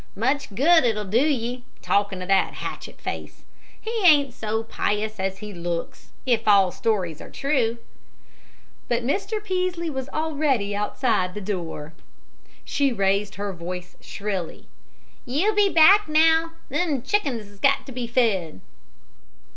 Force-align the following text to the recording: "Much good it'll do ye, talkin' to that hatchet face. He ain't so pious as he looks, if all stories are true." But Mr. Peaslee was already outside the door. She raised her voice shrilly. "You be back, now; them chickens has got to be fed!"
"Much 0.15 0.49
good 0.55 0.83
it'll 0.83 1.05
do 1.05 1.21
ye, 1.31 1.63
talkin' 1.83 2.19
to 2.19 2.25
that 2.25 2.55
hatchet 2.55 2.99
face. 2.99 3.45
He 3.79 3.91
ain't 4.03 4.33
so 4.33 4.63
pious 4.63 5.19
as 5.19 5.37
he 5.45 5.53
looks, 5.53 6.11
if 6.25 6.47
all 6.47 6.71
stories 6.71 7.21
are 7.21 7.29
true." 7.29 7.77
But 8.87 9.03
Mr. 9.03 9.43
Peaslee 9.43 9.91
was 9.91 10.09
already 10.09 10.75
outside 10.75 11.35
the 11.35 11.39
door. 11.39 11.93
She 12.65 12.91
raised 12.91 13.35
her 13.35 13.53
voice 13.53 13.95
shrilly. 14.01 14.67
"You 15.23 15.53
be 15.53 15.69
back, 15.69 16.09
now; 16.09 16.53
them 16.69 17.03
chickens 17.03 17.45
has 17.47 17.59
got 17.59 17.85
to 17.85 17.91
be 17.91 18.07
fed!" 18.07 18.59